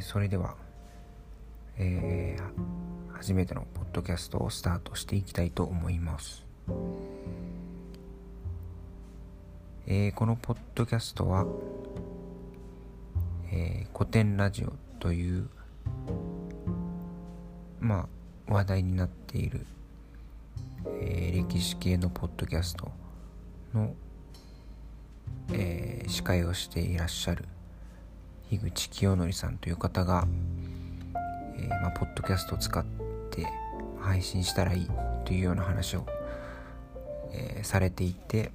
[0.00, 0.56] ー、それでは、
[1.78, 6.44] えー、初めてのポッドキャストをスタートしていきたいと思います。
[9.86, 11.46] えー、このポッドキャストは、
[13.52, 15.48] え、古典ラジオという
[17.80, 18.08] ま
[18.48, 19.64] あ話題になっている、
[21.00, 22.90] え、歴史系のポッドキャスト
[23.74, 23.94] の、
[25.52, 27.44] え、司会をしていらっしゃる
[28.48, 30.26] 樋口清則さんという方が、
[31.56, 32.84] えー、まあ、ポッドキャストを使っ
[33.30, 33.44] て
[34.00, 34.88] 配信したらいい
[35.24, 36.06] というような話を、
[37.32, 38.52] えー、されていて、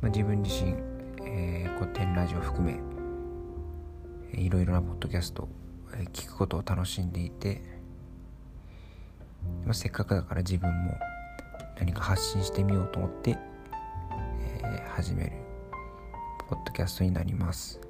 [0.00, 0.74] まあ、自分自身、
[1.22, 2.80] えー、古典ラジオ含め
[4.32, 5.48] いろいろなポッドキャストを
[6.12, 7.60] 聞くことを楽しんでいて、
[9.64, 10.98] まあ、せっかくだから自分も
[11.78, 13.36] 何か発信してみようと思って、
[14.40, 15.32] えー、始める
[16.48, 17.87] ポッドキャストになります。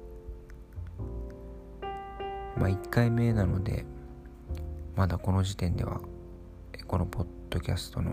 [2.59, 3.85] まあ1回目なので
[4.95, 6.01] まだこの時点では
[6.87, 8.11] このポッドキャストの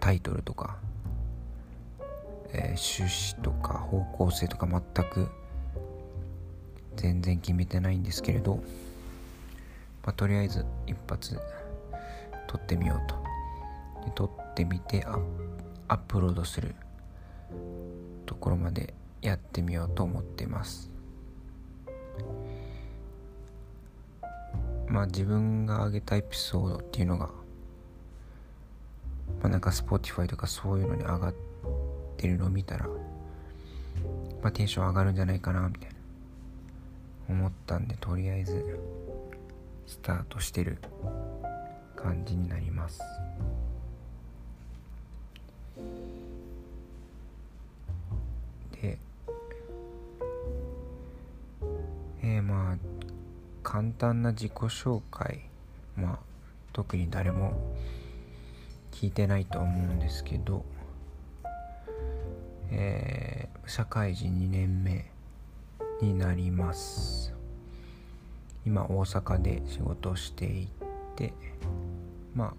[0.00, 0.76] タイトルとか、
[2.52, 3.04] えー、趣
[3.36, 5.28] 旨とか方向性とか全く
[6.96, 8.56] 全然決めてないんですけれど、
[10.04, 11.38] まあ、とりあえず一発
[12.46, 13.24] 撮ってみようと。
[14.04, 15.04] で撮ってみて
[15.88, 16.74] アップロードする
[18.26, 20.90] ところまでやってみようと思ってます。
[24.94, 27.32] まあ自分が上げたエピソードっていうのが、ま
[29.46, 31.34] あ、なんか Spotify とかそういうのに上がっ
[32.16, 32.86] てるのを見たら、
[34.40, 35.96] まあ、テンション上がるんじゃないかなみたいな
[37.28, 38.78] 思ったんでとりあえず
[39.88, 40.78] スタートしてる
[41.96, 43.00] 感じになります。
[48.80, 48.98] で
[52.22, 52.93] えー、まあ
[53.74, 55.40] 簡単な自己紹介
[55.96, 56.18] まあ
[56.72, 57.74] 特に誰も
[58.92, 60.64] 聞いてないと思うんですけど、
[62.70, 65.10] えー、社会人2年目
[66.00, 67.34] になります。
[68.64, 70.68] 今大阪で仕事をしてい
[71.16, 71.32] て
[72.32, 72.54] まあ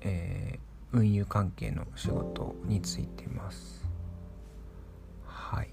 [0.00, 3.88] えー、運輸関係の仕事についてます。
[5.24, 5.68] はい、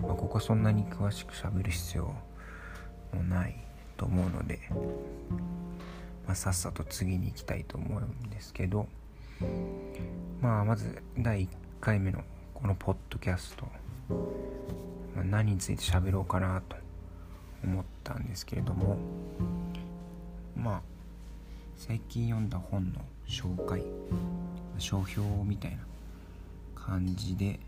[0.00, 2.29] まあ、ここそんなに詳しくしゃべる必要
[3.12, 3.56] もない
[3.96, 4.60] と思うので、
[6.26, 8.86] まあ、さっさと次に行きたいと思うんですけど
[10.40, 11.48] まあまず第1
[11.80, 12.22] 回目の
[12.54, 13.66] このポッドキャスト、
[15.14, 16.76] まあ、何について喋ろうかなと
[17.64, 18.96] 思ったんですけれども
[20.56, 20.80] まあ
[21.76, 23.82] 最近読んだ本の紹介
[24.78, 25.78] 書評みたいな
[26.74, 27.60] 感じで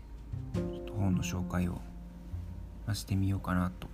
[0.97, 1.79] 本の紹介を
[2.93, 3.87] してみようかなと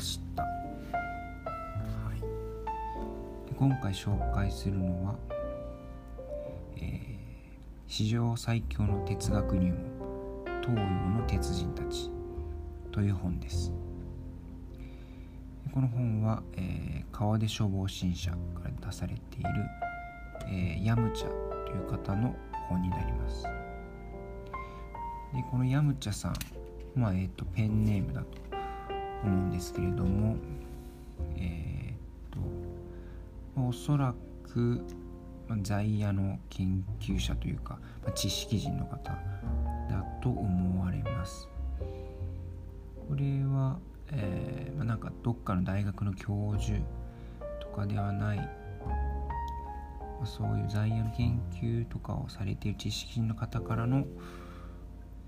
[0.00, 0.48] ました、は
[2.16, 2.20] い、
[3.50, 5.14] で今回紹介するのは、
[6.76, 7.12] えー、
[7.86, 12.10] 史上最強の哲学入門東洋の鉄人たち
[12.90, 13.72] という本です。
[15.72, 19.48] この本は、えー、川出消防新社から出されている、
[20.48, 22.34] えー、ヤムチャという方の
[22.68, 23.42] 本になります。
[23.42, 23.50] で
[25.50, 26.34] このヤムチャさん、
[26.94, 28.49] まあえーとペンネームだと
[29.22, 30.36] 思うんですけれども
[31.36, 32.40] えー、っ
[33.54, 34.14] とおそら
[34.44, 34.84] く
[35.62, 37.78] 在野の研究者というか
[38.14, 39.12] 知識人の方
[39.88, 41.48] だと思われます。
[43.08, 43.78] これは、
[44.12, 46.78] えー、まあ、なんかどっかの大学の教授
[47.60, 48.38] とかではない
[50.20, 54.04] まそういう在野の研究とかをされている知識人の方からの、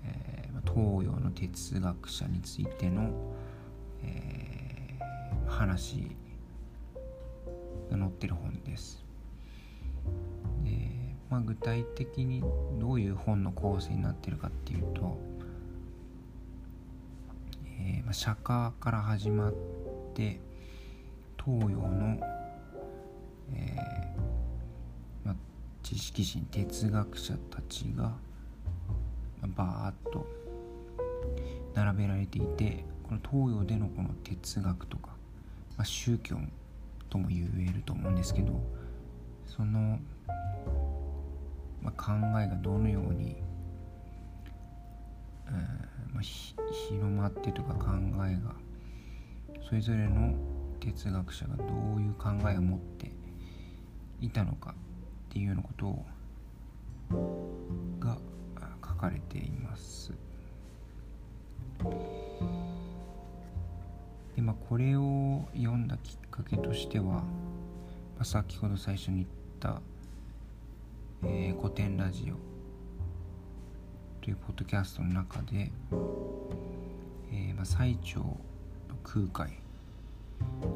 [0.05, 3.11] えー、東洋の哲学者についての
[4.03, 6.15] えー、話
[7.89, 9.03] が載ってる本です。
[10.63, 12.43] でまあ、具体的に
[12.79, 15.17] どういう本の構成になってるかっていうと、
[17.79, 19.53] えーまあ、釈迦から始まっ
[20.13, 20.39] て
[21.43, 22.19] 東洋の、
[23.55, 25.35] えーまあ、
[25.81, 28.13] 知識人哲学者たちが、
[29.55, 30.27] バーッと
[31.73, 35.09] 並べられていてこの東洋でのこの哲学とか、
[35.77, 36.37] まあ、宗教
[37.09, 38.59] とも言えると思うんですけど
[39.45, 39.99] その、
[41.81, 43.35] まあ、考えがどのように、
[45.47, 45.51] う
[46.13, 47.91] まあ、広まってとか考
[48.25, 48.55] えが
[49.67, 50.33] それぞれの
[50.79, 51.63] 哲学者がど
[51.95, 53.11] ういう考えを持って
[54.21, 56.05] いたのかっていうようなことを
[57.99, 58.17] が
[58.83, 60.32] 書かれています。
[64.69, 67.23] これを読んだきっかけとしては、ま
[68.19, 69.27] あ、先ほど最初に言っ
[69.59, 69.81] た、
[71.23, 72.35] えー、古典ラジオ
[74.23, 75.71] というポッドキャストの中で、
[77.31, 78.37] えーまあ、最長の
[79.03, 79.59] 空海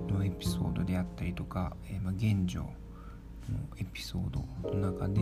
[0.09, 2.69] のエピソードであったりとか、えーまあ、現状の
[3.79, 4.23] エピソー
[4.63, 5.21] ドの中で、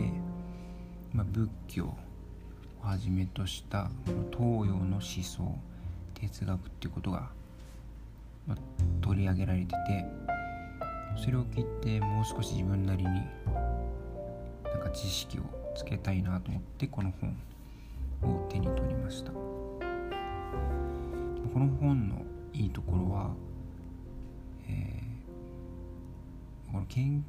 [1.12, 1.96] まあ、仏教を
[2.82, 3.90] はじめとした
[4.32, 5.56] 東洋の思想
[6.14, 7.30] 哲学っていうことが、
[8.46, 8.58] まあ、
[9.00, 10.04] 取り上げられてて
[11.16, 13.10] それを聞いてもう少し自分なりに
[14.64, 15.42] なんか知識を
[15.74, 17.36] つけたいなと思ってこの本
[18.22, 19.32] を手に取りました。
[21.56, 22.16] この本の
[22.52, 23.30] いいところは、
[24.68, 27.24] えー、この研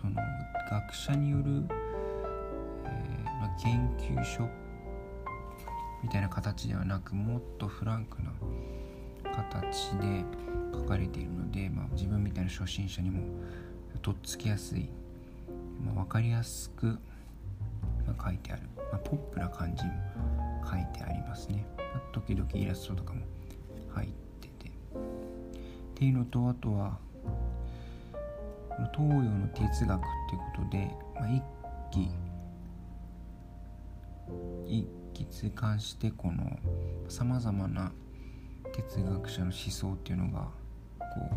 [0.00, 0.14] その
[0.70, 1.42] 学者による、
[2.84, 4.48] えーまあ、研究所
[6.04, 8.30] みたいな形ではなくもっとフランクな
[9.34, 10.24] 形で
[10.72, 13.20] 書かれているので、まあ、自分みたいな初心者にも
[14.02, 14.88] とっつきやすい、
[15.84, 16.98] まあ、分かりやすく、
[18.06, 19.90] ま、書いてある、まあ、ポップな感じも
[20.70, 23.20] 書いてありますね、ま、時々イラストとかも
[23.94, 24.08] 入っ
[24.40, 24.68] てて。
[24.68, 24.70] っ
[25.96, 26.98] ていうのとあとは
[28.92, 31.42] 東洋の哲学っていうことで、まあ、一
[31.90, 32.08] 気
[34.66, 36.58] 一気通貫してこの
[37.08, 37.92] さまざまな
[38.74, 40.48] 哲学者の思想っていうのが
[40.98, 41.34] こう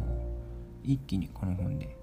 [0.84, 1.96] 一気にこの本で、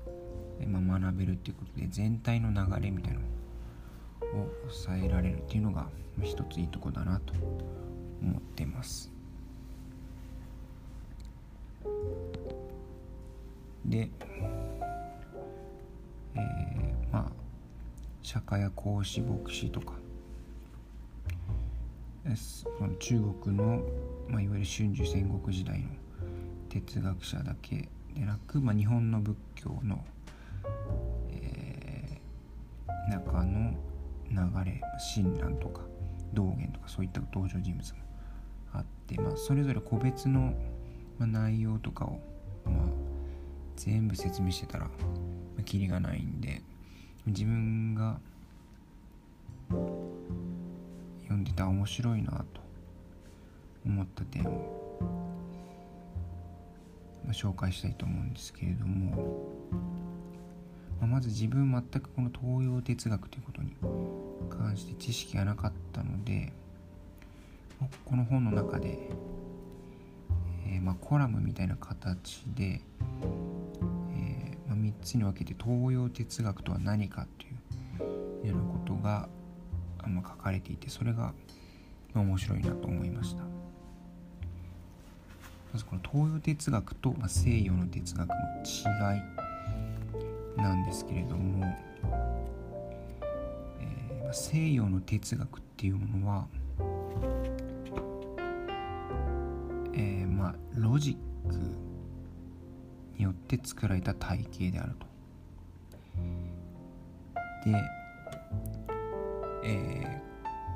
[0.64, 5.88] まあ、学べるっていうことで全体の流れみたいなのを抑えられるっていうのが
[6.22, 7.32] 一ついいとこだなと
[8.22, 9.10] 思ってます。
[13.84, 14.08] で、
[16.36, 17.32] えー、まあ
[18.22, 19.94] 釈迦や孔子牧師とか
[22.36, 23.82] その中国の、
[24.28, 25.88] まあ、いわゆる春秋戦国時代の
[26.68, 30.04] 哲学者だけでなく、まあ、日本の仏教の、
[31.30, 33.74] えー、中の
[34.30, 35.82] 流れ親鸞とか
[36.32, 37.98] 道元とかそういった登場人物も
[38.72, 40.54] あって、まあ、それぞれ個別の、
[41.18, 42.20] まあ、内容とかを、
[42.64, 42.74] まあ、
[43.76, 44.90] 全部説明してたら、ま
[45.60, 46.62] あ、キリがないんで
[47.26, 48.18] 自分が
[51.22, 52.63] 読んでた面白いなと
[53.86, 54.98] 思った点を、
[57.24, 59.48] まあ、紹介したいと思うんですけれども、
[61.00, 63.76] まあ、まず自分全くこの東洋哲学ということに
[64.50, 66.52] 関して知識がなかったので
[68.04, 69.10] この本の中で、
[70.66, 72.80] えー、まコラムみたいな形で、
[74.14, 77.44] えーま、3つに分けて東洋哲学とは何かと
[78.46, 79.28] いうようなことが
[80.02, 81.34] あの書かれていてそれが
[82.14, 83.53] 面白いなと思いました。
[85.74, 88.34] まずこの東洋哲学と、西洋の哲学の
[88.64, 91.66] 違いなんですけれども、
[93.80, 96.46] えー、西洋の哲学っていうものは、
[99.94, 101.56] えー、まあロジック
[103.18, 105.06] によって作られた体系であると。
[107.68, 107.82] で
[109.64, 110.22] え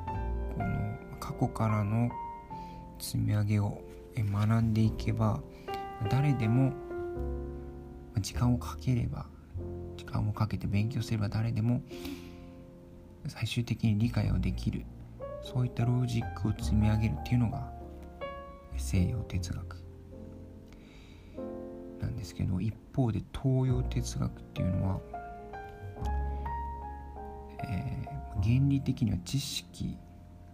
[0.08, 2.10] ー、この過去からの
[2.98, 3.80] 積み上げを
[4.22, 5.40] 学んでいけば
[6.10, 6.72] 誰でも
[8.20, 9.26] 時間をかければ
[9.96, 11.82] 時間をかけて勉強すれば誰でも
[13.26, 14.84] 最終的に理解をできる
[15.42, 17.70] そういったロジックを積み上げるっていうのが
[18.76, 19.84] 西洋哲学
[22.00, 25.00] なんですけど一方で東洋哲学っていうのは、
[27.64, 29.96] えー原理的には知識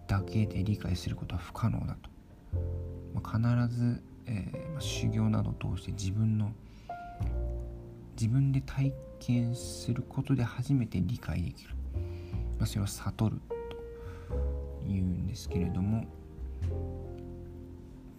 [0.07, 2.11] だけで理解することは不可能だと、
[3.15, 6.53] まあ、必ず、えーまあ、修行などを通して自分の
[8.17, 11.71] 自分で体験することで初めて理解できる、
[12.59, 13.41] まあ、それを悟る
[14.85, 16.05] というんですけれども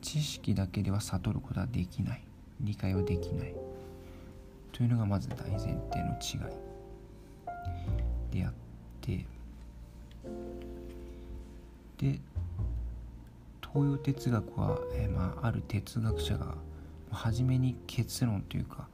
[0.01, 2.23] 知識だけでは悟ることはできない。
[2.61, 3.55] 理解はできない。
[4.71, 6.37] というのがまず大前提の違
[8.31, 8.37] い。
[8.37, 8.53] であっ
[9.01, 9.25] て。
[11.97, 12.19] で
[13.75, 16.55] 東洋哲学は、えー、まあ、ある哲学者が
[17.11, 18.87] 初めに結論というか、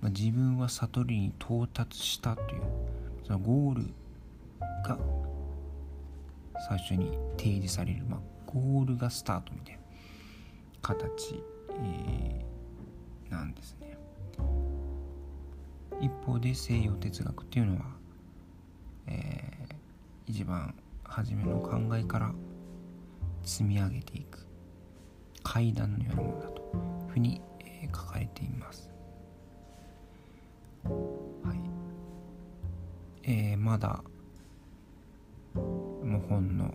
[0.00, 2.62] まあ、自分は悟りに到達したという
[3.26, 3.82] そのゴール
[4.86, 4.96] が
[6.68, 9.80] 最初に提示される、まあ、ゴールがスタートみたいな
[10.82, 11.42] 形、
[11.82, 13.98] えー、なんですね。
[16.00, 17.80] 一方で西洋哲学っていうのは、
[19.08, 22.32] えー、一番初めの考えから
[23.48, 24.46] 積み上げていく。
[25.42, 26.64] 階段のようなものだとい
[27.08, 27.40] うふうに
[27.82, 28.90] えー、書かれています。
[30.84, 30.90] は
[31.54, 31.60] い。
[33.24, 34.02] えー、まだ
[35.54, 36.72] もう本の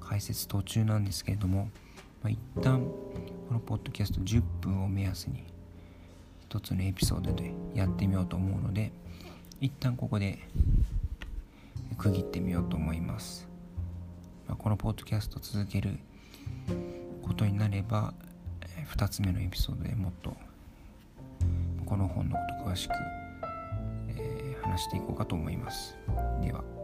[0.00, 1.70] 解説途中なんですけれども、
[2.22, 5.44] まあ、一旦このポッドキャスト10分を目安に
[6.40, 8.90] 一つのエピソードでやってみようと思うので
[9.60, 10.38] 一旦ここで
[11.98, 13.46] 区切ってみようと思います、
[14.56, 15.98] このポッドキャスト続ける
[17.22, 18.14] ことになれば
[18.94, 20.36] 2つ目のエピソードでもっと
[21.86, 22.92] この本のこと詳しく、
[24.62, 25.96] 話していこうかと思います。
[26.40, 26.79] では。